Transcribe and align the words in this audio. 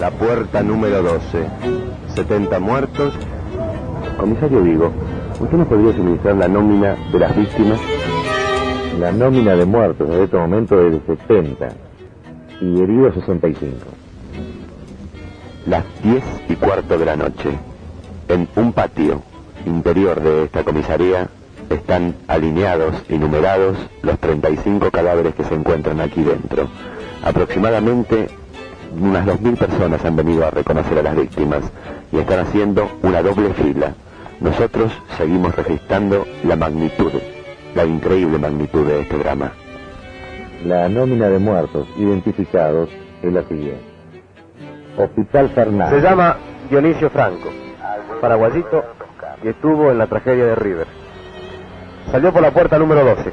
La 0.00 0.10
puerta 0.10 0.62
número 0.62 1.02
12. 1.02 1.44
70 2.14 2.58
muertos. 2.58 3.12
Comisario 4.18 4.62
Vigo, 4.62 4.90
¿usted 5.38 5.58
nos 5.58 5.68
podría 5.68 5.92
suministrar 5.92 6.36
la 6.36 6.48
nómina 6.48 6.96
de 7.12 7.18
las 7.18 7.36
víctimas? 7.36 7.78
La 8.98 9.12
nómina 9.12 9.54
de 9.56 9.66
muertos 9.66 10.08
en 10.08 10.22
este 10.22 10.38
momento 10.38 10.80
es 10.80 10.92
de 10.92 11.16
70 11.16 11.68
y 12.62 12.80
heridos 12.80 13.14
65. 13.14 13.76
Las 15.66 15.84
10 16.02 16.24
y 16.48 16.56
cuarto 16.56 16.96
de 16.96 17.04
la 17.04 17.16
noche, 17.16 17.50
en 18.28 18.48
un 18.56 18.72
patio 18.72 19.20
interior 19.66 20.18
de 20.22 20.44
esta 20.44 20.64
comisaría, 20.64 21.28
están 21.68 22.14
alineados 22.26 22.94
y 23.10 23.18
numerados 23.18 23.76
los 24.00 24.18
35 24.18 24.90
cadáveres 24.90 25.34
que 25.34 25.44
se 25.44 25.54
encuentran 25.54 26.00
aquí 26.00 26.22
dentro. 26.22 26.68
Aproximadamente 27.22 28.28
unas 28.98 29.26
2.000 29.26 29.56
personas 29.56 30.04
han 30.04 30.16
venido 30.16 30.46
a 30.46 30.50
reconocer 30.50 30.98
a 30.98 31.02
las 31.02 31.16
víctimas 31.16 31.62
y 32.12 32.18
están 32.18 32.40
haciendo 32.40 32.88
una 33.02 33.22
doble 33.22 33.52
fila. 33.54 33.94
Nosotros 34.40 34.92
seguimos 35.16 35.54
registrando 35.54 36.26
la 36.44 36.56
magnitud, 36.56 37.12
la 37.74 37.84
increíble 37.84 38.38
magnitud 38.38 38.86
de 38.86 39.00
este 39.02 39.18
drama. 39.18 39.52
La 40.64 40.88
nómina 40.88 41.28
de 41.28 41.38
muertos 41.38 41.86
identificados 41.96 42.88
es 43.22 43.32
la 43.32 43.42
siguiente. 43.44 43.82
Hospital 44.96 45.48
Fernández. 45.50 46.00
Se 46.00 46.08
llama 46.08 46.36
Dionisio 46.68 47.10
Franco, 47.10 47.50
paraguayito, 48.20 48.84
y 49.42 49.48
estuvo 49.48 49.90
en 49.90 49.98
la 49.98 50.06
tragedia 50.06 50.46
de 50.46 50.54
River. 50.54 50.86
Salió 52.10 52.32
por 52.32 52.42
la 52.42 52.50
puerta 52.50 52.78
número 52.78 53.04
12. 53.04 53.32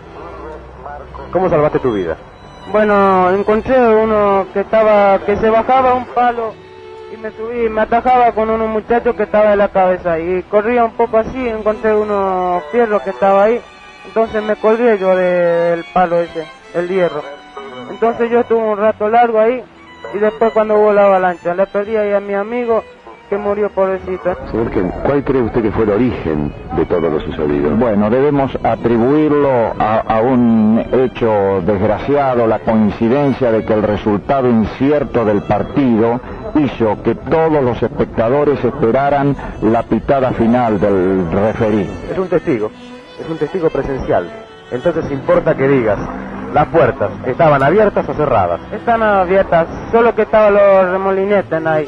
¿Cómo 1.31 1.50
salvaste 1.50 1.80
tu 1.80 1.94
vida? 1.94 2.16
Bueno, 2.71 3.31
encontré 3.31 3.80
uno 3.80 4.45
que 4.53 4.59
estaba, 4.59 5.20
que 5.20 5.38
se 5.38 5.49
bajaba 5.49 5.94
un 5.94 6.05
palo 6.08 6.53
y 7.13 7.17
me 7.17 7.31
subí, 7.31 7.70
me 7.70 7.81
atajaba 7.81 8.33
con 8.33 8.50
unos 8.50 8.67
muchachos 8.67 9.16
que 9.16 9.23
estaba 9.23 9.53
en 9.53 9.59
la 9.59 9.69
cabeza 9.69 10.19
y 10.19 10.44
corría 10.44 10.83
un 10.83 10.92
poco 10.92 11.17
así, 11.17 11.47
encontré 11.47 11.95
unos 11.95 12.61
fierros 12.72 13.02
que 13.03 13.11
estaba 13.11 13.45
ahí, 13.45 13.61
entonces 14.05 14.44
me 14.44 14.58
colgué 14.58 14.97
yo 14.97 15.16
del 15.16 15.86
palo 15.94 16.19
ese, 16.19 16.45
el 16.75 16.89
hierro. 16.89 17.23
Entonces 17.89 18.30
yo 18.30 18.42
estuve 18.42 18.61
un 18.61 18.77
rato 18.77 19.08
largo 19.08 19.39
ahí 19.39 19.64
y 20.14 20.17
después 20.17 20.52
cuando 20.52 20.75
hubo 20.75 20.92
la 20.92 21.05
avalancha, 21.05 21.55
le 21.55 21.67
perdí 21.67 21.95
ahí 21.95 22.11
a 22.11 22.20
mi 22.20 22.33
amigo 22.33 22.83
que 23.30 23.38
murió 23.38 23.70
pobrecito. 23.70 24.36
Señor 24.52 24.70
Ken, 24.72 24.92
¿cuál 25.03 25.23
cree 25.23 25.42
usted 25.42 25.61
que 25.61 25.72
fue 25.72 25.83
el 25.83 25.92
origen 25.92 26.53
de 26.75 26.86
todo 26.86 27.09
lo 27.09 27.20
sucedido? 27.20 27.72
Bueno, 27.75 28.09
debemos 28.09 28.58
atribuirlo 28.64 29.73
a, 29.80 30.00
a, 30.00 30.22
un 30.22 30.83
hecho 30.92 31.61
desgraciado, 31.66 32.48
la 32.48 32.59
coincidencia 32.59 33.52
de 33.52 33.66
que 33.66 33.73
el 33.73 33.83
resultado 33.83 34.50
incierto 34.50 35.25
del 35.25 35.42
partido 35.42 36.20
hizo 36.55 37.02
que 37.03 37.16
todos 37.16 37.64
los 37.64 37.81
espectadores 37.81 38.64
esperaran 38.64 39.36
la 39.61 39.83
pitada 39.83 40.31
final 40.31 40.80
del 40.80 41.30
referí. 41.31 41.88
Es 42.09 42.17
un 42.17 42.28
testigo, 42.28 42.72
es 43.20 43.30
un 43.30 43.38
testigo 43.38 43.70
presencial. 43.70 44.30
Entonces 44.72 45.09
importa 45.11 45.55
que 45.55 45.67
digas, 45.67 45.98
las 46.53 46.67
puertas, 46.67 47.11
¿estaban 47.25 47.61
abiertas 47.61 48.08
o 48.08 48.14
cerradas? 48.14 48.59
Están 48.72 49.02
abiertas, 49.02 49.67
solo 49.92 50.16
que 50.16 50.23
estaban 50.23 50.53
los 50.53 50.92
remolinetes 50.92 51.66
ahí. 51.66 51.88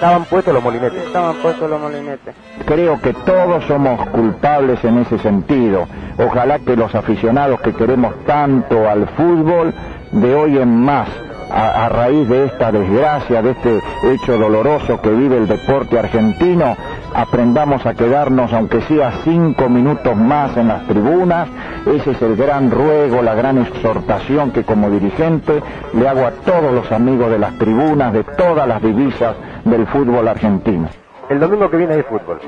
Estaban 0.00 0.24
puestos 0.24 0.54
los 0.54 0.64
molinetes. 0.64 1.02
Estaban 1.04 1.36
puestos 1.42 1.68
los 1.68 1.78
molinetes. 1.78 2.34
Creo 2.64 2.98
que 3.02 3.12
todos 3.12 3.62
somos 3.66 4.08
culpables 4.08 4.82
en 4.82 4.96
ese 4.96 5.18
sentido. 5.18 5.86
Ojalá 6.16 6.58
que 6.58 6.74
los 6.74 6.94
aficionados 6.94 7.60
que 7.60 7.74
queremos 7.74 8.14
tanto 8.24 8.88
al 8.88 9.06
fútbol, 9.08 9.74
de 10.12 10.34
hoy 10.34 10.56
en 10.56 10.74
más, 10.74 11.06
a, 11.50 11.84
a, 11.84 11.88
raíz 11.90 12.26
de 12.30 12.46
esta 12.46 12.72
desgracia, 12.72 13.42
de 13.42 13.50
este 13.50 13.82
hecho 14.04 14.38
doloroso 14.38 15.02
que 15.02 15.10
vive 15.10 15.36
el 15.36 15.46
deporte 15.46 15.98
argentino, 15.98 16.78
aprendamos 17.14 17.84
a 17.84 17.92
quedarnos, 17.92 18.54
aunque 18.54 18.80
sea 18.82 19.12
cinco 19.22 19.68
minutos 19.68 20.16
más 20.16 20.56
en 20.56 20.68
las 20.68 20.86
tribunas. 20.86 21.46
Ese 21.84 22.12
es 22.12 22.22
el 22.22 22.36
gran 22.36 22.70
ruego, 22.70 23.20
la 23.20 23.34
gran 23.34 23.58
exhortación 23.58 24.50
que 24.52 24.64
como 24.64 24.88
dirigente 24.88 25.62
le 25.92 26.08
hago 26.08 26.24
a 26.24 26.30
todos 26.30 26.72
los 26.72 26.90
amigos 26.90 27.30
de 27.30 27.38
las 27.38 27.58
tribunas, 27.58 28.14
de 28.14 28.24
todas 28.24 28.66
las 28.66 28.80
divisas 28.80 29.36
del 29.64 29.86
fútbol 29.86 30.28
argentino. 30.28 30.88
El 31.28 31.38
domingo 31.38 31.70
que 31.70 31.76
viene 31.76 31.94
hay 31.94 32.02
fútbol. 32.02 32.40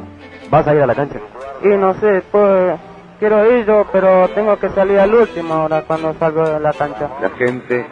¿Vas 0.51 0.67
a 0.67 0.75
ir 0.75 0.83
a 0.83 0.87
la 0.87 0.95
cancha? 0.95 1.19
Y 1.63 1.69
no 1.69 1.95
sé, 1.95 2.23
pues 2.31 2.79
quiero 3.19 3.51
ir 3.57 3.65
yo, 3.65 3.87
pero 3.93 4.29
tengo 4.29 4.57
que 4.59 4.69
salir 4.71 4.99
al 4.99 5.15
último 5.15 5.55
ahora 5.55 5.83
cuando 5.83 6.13
salgo 6.15 6.43
de 6.49 6.61
la 6.61 6.73
cancha. 6.73 7.09
La 7.21 7.31
gente 7.31 7.87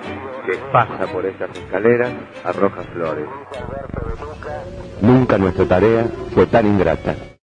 que 0.44 0.58
pasa 0.72 1.06
por 1.12 1.24
esas 1.24 1.50
escaleras 1.56 2.10
arroja 2.44 2.82
flores. 2.92 3.26
Nunca 5.00 5.38
nuestra 5.38 5.66
tarea 5.66 6.06
fue 6.34 6.46
tan 6.46 6.66
ingrata. 6.66 7.14